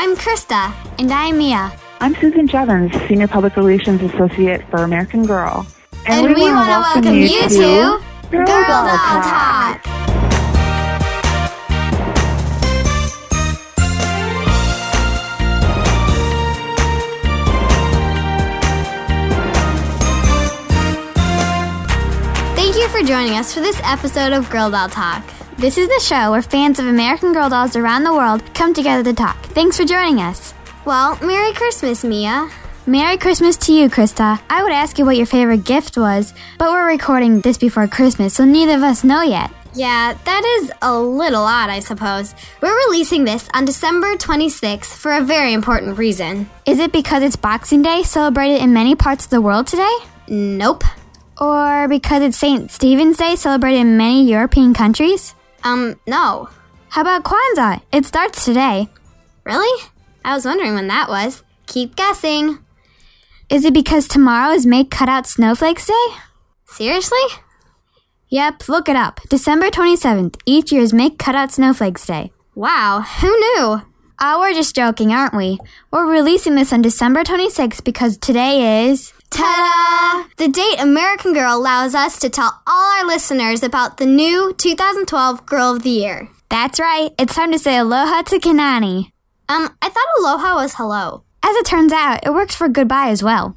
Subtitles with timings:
[0.00, 0.72] I'm Krista.
[1.00, 1.72] And I'm Mia.
[1.98, 5.66] I'm Susan Jevons, Senior Public Relations Associate for American Girl.
[6.06, 8.00] And, and we, we want to welcome you to,
[8.30, 9.82] Girl, Girl Talk.
[9.82, 9.84] Talk.
[22.54, 25.24] Thank you for joining us for this episode of Girl Doll Talk.
[25.58, 29.02] This is the show where fans of American Girl dolls around the world come together
[29.02, 29.36] to talk.
[29.46, 30.54] Thanks for joining us.
[30.84, 32.48] Well, Merry Christmas, Mia.
[32.86, 34.40] Merry Christmas to you, Krista.
[34.48, 38.34] I would ask you what your favorite gift was, but we're recording this before Christmas,
[38.34, 39.50] so neither of us know yet.
[39.74, 42.36] Yeah, that is a little odd, I suppose.
[42.62, 46.48] We're releasing this on December 26th for a very important reason.
[46.66, 49.96] Is it because it's Boxing Day, celebrated in many parts of the world today?
[50.28, 50.84] Nope.
[51.40, 52.70] Or because it's St.
[52.70, 55.34] Stephen's Day, celebrated in many European countries?
[55.64, 56.48] Um, no.
[56.88, 57.82] How about Kwanzaa?
[57.92, 58.88] It starts today.
[59.44, 59.84] Really?
[60.24, 61.42] I was wondering when that was.
[61.66, 62.58] Keep guessing.
[63.50, 66.06] Is it because tomorrow is Make Cutout Snowflakes Day?
[66.66, 67.18] Seriously?
[68.30, 69.20] Yep, look it up.
[69.30, 70.36] December 27th.
[70.44, 72.30] Each year is Make Cutout Snowflakes Day.
[72.54, 73.82] Wow, who knew?
[74.20, 75.58] Oh, we're just joking, aren't we?
[75.90, 79.12] We're releasing this on December 26th because today is.
[79.30, 80.28] Ta da!
[80.36, 85.46] The date American Girl allows us to tell all our listeners about the new 2012
[85.46, 86.28] Girl of the Year.
[86.48, 89.12] That's right, it's time to say aloha to Kanani.
[89.48, 91.24] Um, I thought aloha was hello.
[91.42, 93.56] As it turns out, it works for goodbye as well.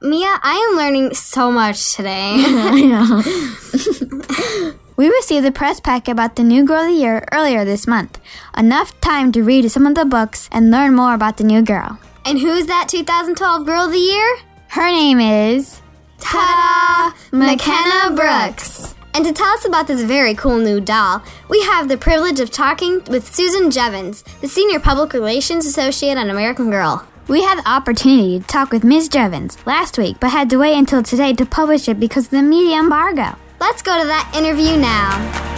[0.00, 2.34] Mia, I am learning so much today.
[2.36, 4.74] I know.
[4.96, 8.20] we received the press pack about the new Girl of the Year earlier this month.
[8.56, 11.98] Enough time to read some of the books and learn more about the new girl.
[12.26, 14.36] And who's that 2012 Girl of the Year?
[14.74, 15.80] Her name is.
[16.18, 17.38] Ta da!
[17.38, 18.96] McKenna Brooks.
[19.14, 22.50] And to tell us about this very cool new doll, we have the privilege of
[22.50, 27.06] talking with Susan Jevons, the Senior Public Relations Associate on American Girl.
[27.28, 29.08] We had the opportunity to talk with Ms.
[29.08, 32.42] Jevons last week, but had to wait until today to publish it because of the
[32.42, 33.38] media embargo.
[33.60, 35.53] Let's go to that interview now.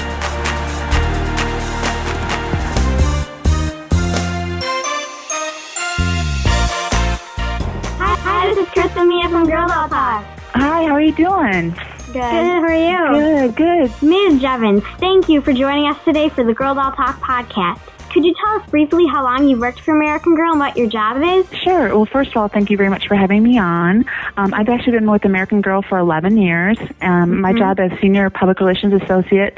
[8.97, 10.25] Hi, this is Krista Mia from Girl Doll Talk.
[10.55, 11.71] Hi, how are you doing?
[12.07, 12.15] Good.
[12.15, 12.23] Good.
[12.23, 13.53] How are you?
[13.53, 14.03] Good, good.
[14.03, 14.41] Ms.
[14.41, 17.81] Jevons, thank you for joining us today for the Girl Doll Talk podcast.
[18.17, 20.89] Could you tell us briefly how long you've worked for American Girl and what your
[20.89, 21.47] job is?
[21.59, 21.95] Sure.
[21.95, 24.07] Well, first of all, thank you very much for having me on.
[24.39, 26.79] Um, I've actually been with American Girl for 11 years.
[26.81, 27.41] Um, mm-hmm.
[27.43, 29.53] My job as Senior Public Relations Associate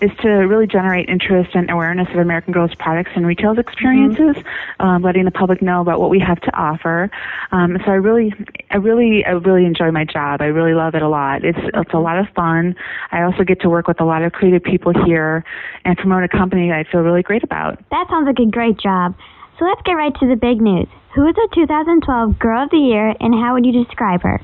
[0.00, 4.86] is to really generate interest and awareness of American Girl's products and retail experiences, mm-hmm.
[4.86, 7.10] um, letting the public know about what we have to offer.
[7.50, 8.32] Um, so I really,
[8.70, 10.40] I really, I really enjoy my job.
[10.40, 11.44] I really love it a lot.
[11.44, 12.76] It's it's a lot of fun.
[13.10, 15.44] I also get to work with a lot of creative people here
[15.84, 17.78] and promote a company I feel really great about.
[17.90, 19.14] That sounds like a great job.
[19.58, 20.88] So let's get right to the big news.
[21.14, 24.40] Who is the 2012 Girl of the Year and how would you describe her?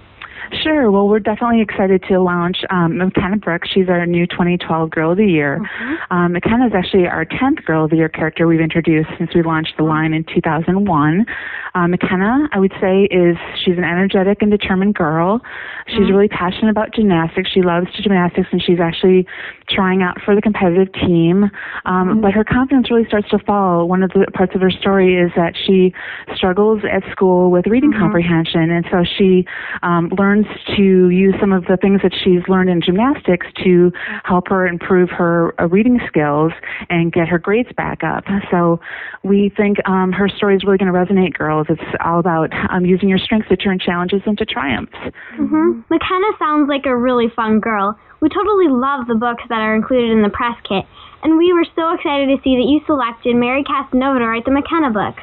[0.63, 0.91] Sure.
[0.91, 3.69] Well, we're definitely excited to launch um, McKenna Brooks.
[3.73, 5.59] She's our new 2012 Girl of the Year.
[5.59, 6.13] Mm-hmm.
[6.13, 9.43] Um, McKenna is actually our 10th Girl of the Year character we've introduced since we
[9.43, 11.27] launched the line in 2001.
[11.75, 15.41] Um, McKenna, I would say, is she's an energetic and determined girl.
[15.87, 16.13] She's mm-hmm.
[16.13, 17.51] really passionate about gymnastics.
[17.51, 19.27] She loves gymnastics, and she's actually
[19.69, 21.45] trying out for the competitive team.
[21.85, 22.21] Um, mm-hmm.
[22.21, 23.89] But her confidence really starts to fall.
[23.89, 25.95] One of the parts of her story is that she
[26.35, 28.01] struggles at school with reading mm-hmm.
[28.01, 29.47] comprehension, and so she
[29.83, 30.30] um, learns
[30.77, 33.93] to use some of the things that she's learned in gymnastics to
[34.25, 36.53] help her improve her uh, reading skills
[36.89, 38.25] and get her grades back up.
[38.51, 38.81] So
[39.23, 41.67] we think um, her story is really going to resonate, girls.
[41.69, 44.97] It's all about um, using your strengths to turn challenges into triumphs.
[45.37, 45.81] Mm-hmm.
[45.91, 47.99] McKenna sounds like a really fun girl.
[48.21, 50.85] We totally love the books that are included in the press kit,
[51.23, 54.51] and we were so excited to see that you selected Mary Casanova to write the
[54.51, 55.17] McKenna book.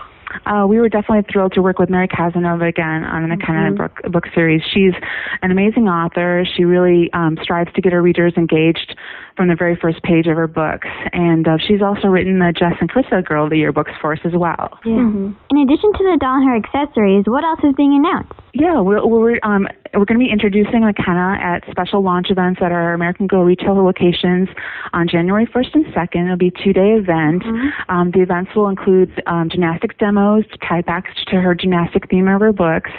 [0.46, 3.76] Uh, we were definitely thrilled to work with Mary Casanova again on the McKenna mm-hmm.
[3.76, 4.62] book, book series.
[4.74, 4.94] She's
[5.42, 6.46] an amazing author.
[6.56, 8.98] She really um, strives to get her readers engaged
[9.36, 10.88] from the very first page of her books.
[11.14, 14.14] And uh, she's also written the Jess and Krista Girl of the Year books for
[14.14, 14.80] us as well.
[14.84, 14.94] Yeah.
[14.94, 15.32] Mm-hmm.
[15.52, 18.34] In addition to the doll and her accessories, what else is being announced?
[18.54, 22.72] Yeah, we're, we're, um, we're going to be introducing McKenna at special launch events at
[22.72, 24.50] our American Girl retail locations
[24.94, 26.26] on January 1st and 2nd.
[26.26, 27.44] It'll be a two-day event.
[27.44, 27.92] Mm-hmm.
[27.92, 32.42] Um, the events will include um, gymnastics demos tied back to her gymnastic theme of
[32.42, 32.92] her books,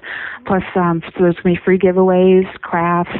[0.46, 3.18] plus um, so there's going to be free giveaways, crafts,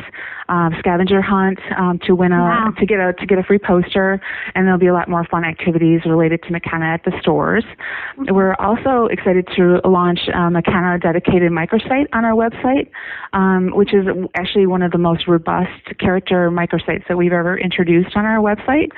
[0.49, 2.73] um, scavenger hunt um, to win a wow.
[2.79, 4.21] to get a to get a free poster,
[4.55, 7.65] and there'll be a lot more fun activities related to McKenna at the stores.
[7.65, 8.35] Mm-hmm.
[8.35, 12.89] We're also excited to launch um, McKenna dedicated microsite on our website.
[13.33, 18.17] Um, which is actually one of the most robust character microsites that we've ever introduced
[18.17, 18.91] on our website.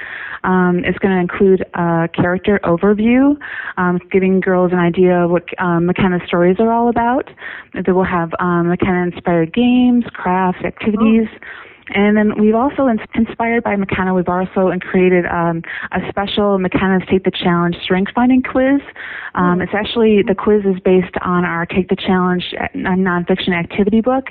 [0.45, 3.37] Um, it's going to include a character overview,
[3.77, 7.29] um, giving girls an idea of what um, McKenna stories are all about.
[7.75, 11.29] They will have um, McKenna inspired games, crafts, activities.
[11.93, 17.25] And then we've also, inspired by McKenna, we've also created um, a special McKenna's Take
[17.25, 18.81] the Challenge strength finding quiz.
[19.35, 19.63] Um, hmm.
[19.63, 24.31] it's actually, the quiz is based on our Take the Challenge uh, nonfiction activity book.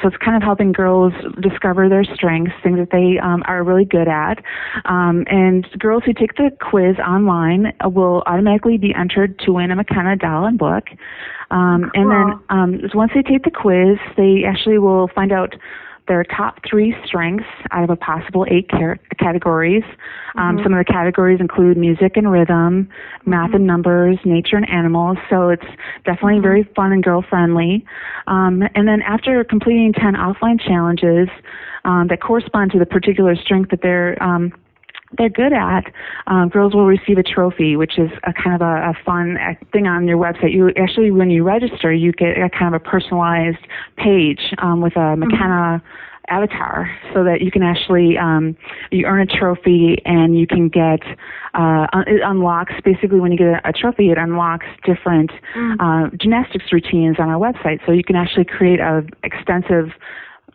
[0.00, 3.84] So it's kind of helping girls discover their strengths, things that they um, are really
[3.84, 4.42] good at.
[4.84, 9.76] Um, and girls who take the quiz online will automatically be entered to win a
[9.76, 10.88] McKenna doll and book.
[11.50, 15.56] Um, and then um, once they take the quiz, they actually will find out
[16.10, 19.84] their top three strengths out of a possible eight car- categories.
[20.34, 20.64] Um, mm-hmm.
[20.64, 22.88] Some of the categories include music and rhythm,
[23.26, 23.56] math mm-hmm.
[23.56, 25.18] and numbers, nature and animals.
[25.30, 25.64] So it's
[26.04, 26.42] definitely mm-hmm.
[26.42, 27.86] very fun and girl friendly.
[28.26, 31.28] Um, and then after completing 10 offline challenges
[31.84, 34.52] um, that correspond to the particular strength that they're um,
[35.18, 35.92] they're good at,
[36.26, 39.38] um, girls will receive a trophy, which is a kind of a, a fun
[39.72, 40.52] thing on your website.
[40.52, 43.66] You actually, when you register, you get a kind of a personalized
[43.96, 45.20] page um, with a mm-hmm.
[45.20, 45.82] McKenna.
[45.82, 48.56] Mm-hmm avatar so that you can actually um,
[48.90, 51.00] you earn a trophy and you can get
[51.54, 55.76] uh, it unlocks basically when you get a, a trophy it unlocks different mm.
[55.80, 59.92] uh, gymnastics routines on our website so you can actually create a extensive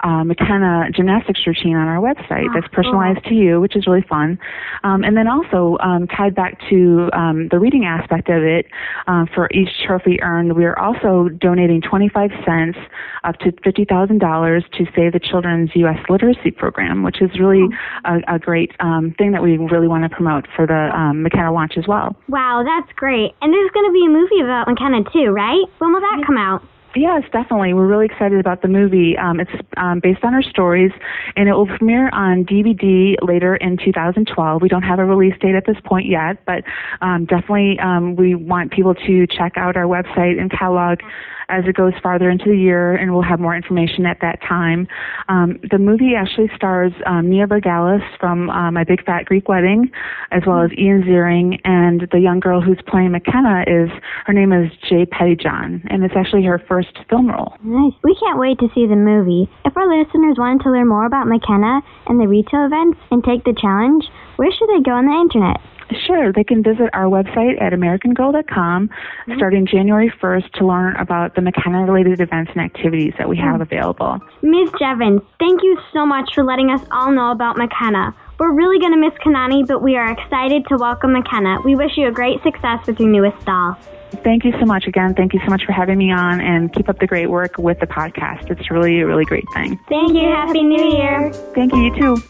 [0.01, 4.01] uh, McKenna gymnastics routine on our website that's ah, personalized to you, which is really
[4.01, 4.39] fun.
[4.83, 8.67] Um, and then also um, tied back to um, the reading aspect of it,
[9.07, 12.77] uh, for each trophy earned, we are also donating 25 cents
[13.23, 15.99] up to $50,000 to Save the Children's U.S.
[16.09, 17.67] Literacy Program, which is really
[18.05, 18.21] oh.
[18.27, 21.51] a, a, great um, thing that we really want to promote for the um, McKenna
[21.51, 22.15] launch as well.
[22.29, 23.33] Wow, that's great.
[23.41, 25.65] And there's going to be a movie about McKenna too, right?
[25.79, 26.63] When will that come out?
[26.95, 27.73] Yes, definitely.
[27.73, 29.17] We're really excited about the movie.
[29.17, 30.93] Um, it's um, based on our stories,
[31.35, 34.61] and it will premiere on DVD later in 2012.
[34.61, 36.63] We don't have a release date at this point yet, but
[37.01, 41.01] um, definitely um, we want people to check out our website and catalog
[41.49, 44.87] as it goes farther into the year, and we'll have more information at that time.
[45.29, 49.91] Um, the movie actually stars um, Nia Vardalos from uh, My Big Fat Greek Wedding,
[50.31, 53.89] as well as Ian Ziering, and the young girl who's playing McKenna is
[54.25, 57.55] her name is Jade Pettyjohn, and it's actually her first film role.
[57.63, 57.93] Nice.
[58.03, 59.49] We can't wait to see the movie.
[59.63, 63.43] If our listeners wanted to learn more about McKenna and the retail events and take
[63.43, 64.05] the challenge,
[64.37, 65.61] where should they go on the internet?
[66.07, 69.35] Sure, they can visit our website at americangirl.com mm-hmm.
[69.35, 73.55] starting January 1st to learn about the McKenna related events and activities that we have
[73.55, 73.61] mm-hmm.
[73.61, 74.19] available.
[74.41, 74.69] Ms.
[74.79, 78.15] Jevons, thank you so much for letting us all know about McKenna.
[78.39, 81.61] We're really going to miss Kanani, but we are excited to welcome McKenna.
[81.63, 83.77] We wish you a great success with your newest doll.
[84.23, 85.13] Thank you so much again.
[85.13, 87.79] Thank you so much for having me on and keep up the great work with
[87.79, 88.49] the podcast.
[88.49, 89.79] It's really a really great thing.
[89.89, 90.27] Thank you.
[90.27, 91.31] Happy New Year.
[91.53, 91.83] Thank you.
[91.83, 92.23] You too.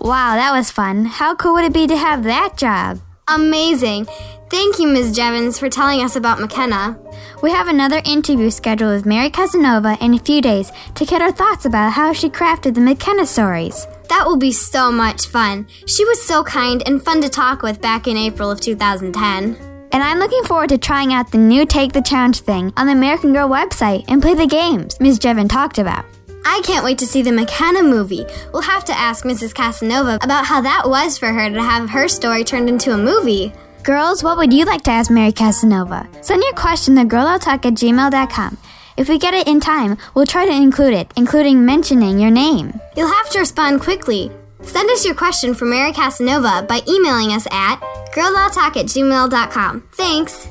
[0.00, 1.04] Wow, that was fun.
[1.04, 3.00] How cool would it be to have that job?
[3.28, 4.06] Amazing.
[4.50, 5.14] Thank you, Ms.
[5.14, 6.98] Jevons, for telling us about McKenna.
[7.42, 11.30] We have another interview scheduled with Mary Casanova in a few days to get our
[11.30, 13.86] thoughts about how she crafted the McKenna stories.
[14.10, 15.68] That will be so much fun.
[15.86, 19.56] She was so kind and fun to talk with back in April of 2010.
[19.92, 22.92] And I'm looking forward to trying out the new Take the Challenge thing on the
[22.92, 25.20] American Girl website and play the games Ms.
[25.20, 26.04] Jevon talked about.
[26.44, 28.26] I can't wait to see the McKenna movie.
[28.52, 29.54] We'll have to ask Mrs.
[29.54, 33.52] Casanova about how that was for her to have her story turned into a movie.
[33.84, 36.08] Girls, what would you like to ask Mary Casanova?
[36.20, 38.58] Send your question to girldolltalk at gmail.com.
[38.96, 42.80] If we get it in time, we'll try to include it, including mentioning your name.
[42.96, 44.30] You'll have to respond quickly.
[44.62, 47.76] Send us your question for Mary Casanova by emailing us at
[48.14, 49.88] girldolltalk at gmail.com.
[49.92, 50.48] Thanks!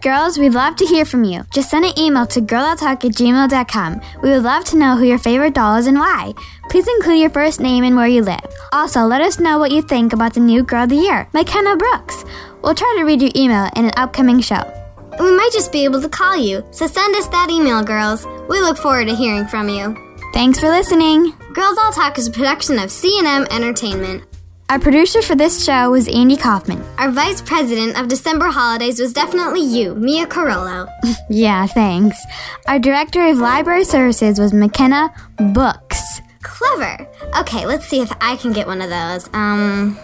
[0.00, 1.42] Girls, we'd love to hear from you.
[1.52, 4.00] Just send an email to girldolltalk at gmail.com.
[4.22, 6.34] We would love to know who your favorite doll is and why.
[6.70, 8.46] Please include your first name and where you live.
[8.72, 11.76] Also, let us know what you think about the new Girl of the Year, McKenna
[11.76, 12.24] Brooks.
[12.62, 14.77] We'll try to read your email in an upcoming show.
[15.18, 18.24] We might just be able to call you, so send us that email, girls.
[18.48, 19.96] We look forward to hearing from you.
[20.32, 21.32] Thanks for listening.
[21.54, 24.24] Girl Doll Talk is a production of C&M Entertainment.
[24.70, 26.84] Our producer for this show was Andy Kaufman.
[26.98, 30.86] Our vice president of December holidays was definitely you, Mia Carollo.
[31.30, 32.22] yeah, thanks.
[32.66, 35.10] Our director of library services was McKenna
[35.54, 36.20] Books.
[36.42, 37.08] Clever.
[37.38, 39.30] Okay, let's see if I can get one of those.
[39.32, 39.98] Um,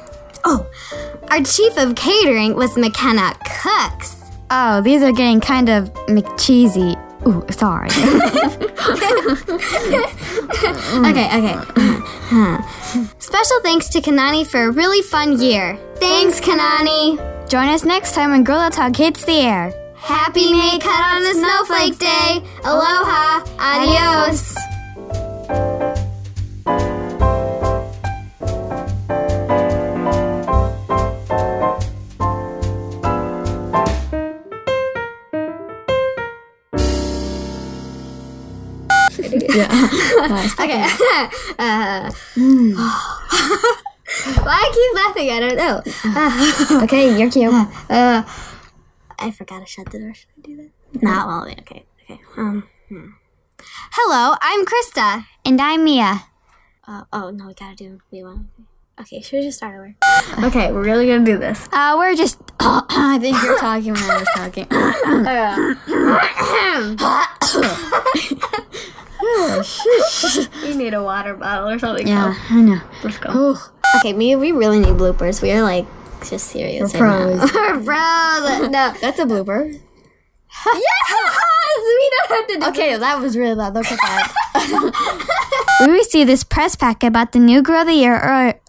[0.45, 0.67] oh,
[1.29, 4.24] our chief of catering was McKenna Cooks.
[4.57, 6.95] Oh, these are getting kind of McCheesy.
[7.27, 7.89] Ooh, sorry.
[11.11, 11.59] okay, okay.
[13.19, 15.77] Special thanks to Kanani for a really fun year.
[15.97, 17.19] Thanks, Kanani!
[17.49, 19.73] Join us next time when Girl Talk hits the air.
[19.97, 22.41] Happy May Cut on the Snowflake Day.
[22.63, 23.43] Aloha.
[23.59, 24.55] Adios.
[39.55, 40.83] Okay.
[41.59, 42.11] uh,
[44.43, 45.31] why I keep laughing?
[45.31, 45.83] I don't know.
[46.85, 47.53] Okay, you're cute.
[47.89, 48.25] Uh,
[49.19, 50.15] I forgot to shut the door.
[50.15, 50.71] Should I do that?
[51.03, 51.85] Nah, well, okay.
[52.05, 52.21] Okay.
[52.37, 52.69] Um.
[52.89, 53.11] hmm.
[53.93, 55.25] Hello, I'm Krista.
[55.45, 56.25] And I'm Mia.
[56.87, 58.47] Uh, oh no, we gotta do we want.
[59.01, 59.95] Okay, should we just start over?
[60.47, 61.69] Okay, we're really gonna do this.
[61.73, 62.41] Uh, we're just.
[62.61, 64.67] I think you're talking when I was talking.
[70.67, 72.07] You need a water bottle or something.
[72.07, 72.81] yeah, oh, I know.
[73.03, 73.31] let's go.
[73.37, 73.57] Ooh.
[73.99, 75.41] Okay, me, we really need bloopers.
[75.43, 75.87] We are like
[76.29, 76.93] just serious.
[76.95, 77.43] We're right now.
[77.55, 78.71] We're pros.
[78.71, 78.93] No.
[79.01, 79.73] That's a blooper.
[80.67, 82.67] yes, we don't have to do.
[82.69, 83.75] Okay, that was really loud.
[83.75, 85.77] Look at that.
[85.81, 88.61] we received this press packet about the new Girl of the Year ear-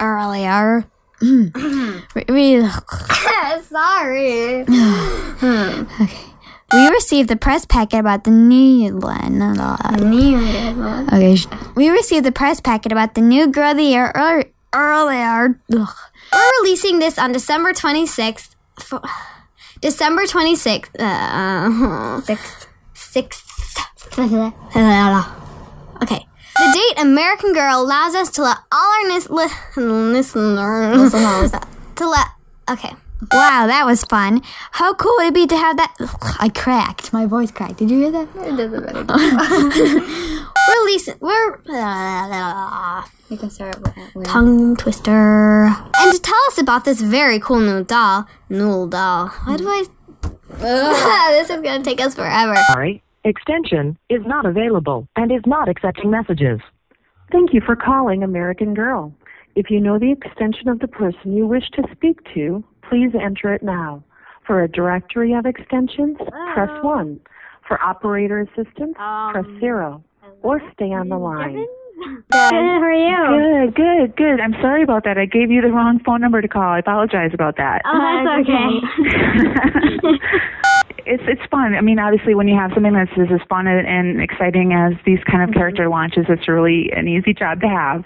[0.00, 0.84] earlier.
[1.20, 1.50] we,
[2.28, 2.68] we,
[3.68, 4.64] Sorry.
[6.74, 9.38] we received the press packet about the new one.
[9.38, 10.38] New.
[11.12, 11.36] Okay,
[11.76, 15.60] we received the press packet about the new Girl of the Year ear- earlier.
[15.68, 15.86] We're
[16.62, 18.54] releasing this on December 26th.
[18.80, 19.00] For,
[19.80, 20.88] December 26th.
[20.98, 22.66] Uh, Sixth.
[22.94, 23.48] 6th.
[26.02, 26.26] okay.
[26.56, 31.50] The date American Girl allows us to let all our nis- li- listeners.
[31.96, 32.26] to let.
[32.70, 32.92] Okay.
[33.30, 34.42] Wow, that was fun.
[34.72, 35.94] How cool would it be to have that?
[36.00, 37.12] Ugh, I cracked.
[37.12, 37.76] My voice cracked.
[37.76, 38.28] Did you hear that?
[38.34, 39.04] It doesn't matter.
[40.68, 41.14] we're releasing.
[41.20, 41.60] We're.
[43.32, 43.78] You can start
[44.14, 45.64] with tongue twister.
[45.64, 49.28] And to tell us about this very cool new doll, Newell doll.
[49.28, 49.84] Why do I?
[50.58, 52.54] this is gonna take us forever.
[52.66, 56.60] Sorry, extension is not available and is not accepting messages.
[57.30, 59.14] Thank you for calling American Girl.
[59.54, 63.54] If you know the extension of the person you wish to speak to, please enter
[63.54, 64.04] it now.
[64.46, 66.18] For a directory of extensions,
[66.52, 67.20] press 1.
[67.66, 70.04] For operator assistance, press um, 0.
[70.42, 71.54] Or stay on the line.
[71.54, 73.70] Good, how are you?
[73.70, 74.40] Good, good, good.
[74.40, 75.16] I'm sorry about that.
[75.16, 76.62] I gave you the wrong phone number to call.
[76.72, 77.80] I apologize about that.
[77.86, 78.48] Oh, that's
[80.10, 80.18] okay.
[81.06, 81.74] it's it's fun.
[81.74, 85.22] I mean, obviously, when you have something that's as fun and, and exciting as these
[85.24, 85.58] kind of mm-hmm.
[85.58, 88.04] character launches, it's really an easy job to have.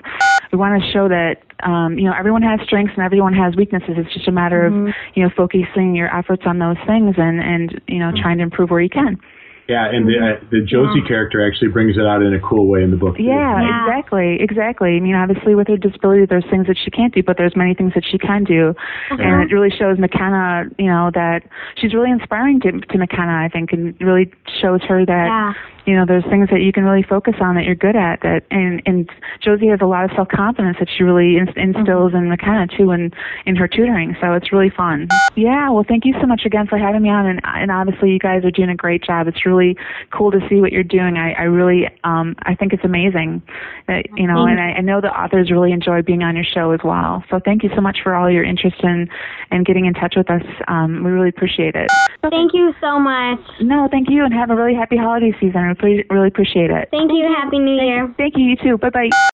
[0.52, 3.96] We want to show that um, you know everyone has strengths and everyone has weaknesses.
[3.96, 4.90] It's just a matter of mm-hmm.
[5.14, 8.22] you know focusing your efforts on those things and and you know mm-hmm.
[8.22, 9.20] trying to improve where you can.
[9.68, 12.84] Yeah, and the uh, the Josie character actually brings it out in a cool way
[12.84, 13.16] in the book.
[13.16, 13.24] too.
[13.24, 13.82] Yeah, Yeah.
[13.84, 14.96] exactly, exactly.
[14.96, 17.74] I mean, obviously, with her disability, there's things that she can't do, but there's many
[17.74, 18.74] things that she can do,
[19.10, 21.42] and it really shows McKenna, you know, that
[21.76, 23.32] she's really inspiring to to McKenna.
[23.32, 25.52] I think, and really shows her that Yeah.
[25.86, 28.20] You know there's things that you can really focus on that you're good at.
[28.22, 29.08] That and and
[29.40, 32.90] Josie has a lot of self confidence that she really inst- instills in McKenna too,
[32.90, 33.12] in
[33.46, 34.16] in her tutoring.
[34.20, 35.08] So it's really fun.
[35.36, 38.18] Yeah, well, thank you so much again for having me on, and and obviously you
[38.18, 39.28] guys are doing a great job.
[39.28, 39.76] It's really
[40.10, 41.16] cool to see what you're doing.
[41.16, 43.42] I I really um I think it's amazing.
[43.86, 46.72] That, you know, and I, I know the authors really enjoy being on your show
[46.72, 47.22] as well.
[47.30, 49.08] So thank you so much for all your interest in
[49.52, 50.42] and getting in touch with us.
[50.66, 51.88] Um, we really appreciate it.
[52.22, 53.38] Thank you so much.
[53.60, 55.75] No, thank you, and have a really happy holiday season.
[55.80, 56.88] I really, really appreciate it.
[56.90, 57.24] Thank you.
[57.34, 58.12] Happy New Year.
[58.16, 58.44] Thank you.
[58.44, 58.78] You too.
[58.78, 59.10] Bye bye.